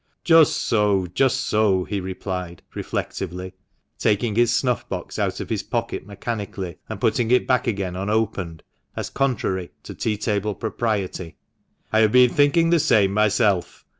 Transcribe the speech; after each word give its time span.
"Just 0.23 0.57
so, 0.57 1.05
just 1.05 1.41
so," 1.41 1.83
he 1.83 2.01
replied, 2.01 2.63
reflectively, 2.73 3.53
taking 3.99 4.33
his 4.33 4.51
snuff 4.51 4.89
box 4.89 5.19
out 5.19 5.39
of 5.39 5.51
his 5.51 5.61
pocket 5.61 6.07
mechanically, 6.07 6.79
and 6.89 6.99
putting 6.99 7.29
it 7.29 7.45
back 7.45 7.67
again 7.67 7.93
146 7.93 8.35
THE 8.35 8.41
MANCHESTER 8.41 8.41
MAN. 8.41 8.95
unopened, 8.95 8.95
as 8.95 9.09
contrary 9.51 9.71
to 9.83 9.93
tea 9.93 10.17
table 10.17 10.55
propriety;" 10.55 11.37
I 11.93 11.99
have 11.99 12.11
been 12.11 12.31
thinking 12.31 12.71
the 12.71 12.79
same 12.79 13.11
myself. 13.13 13.85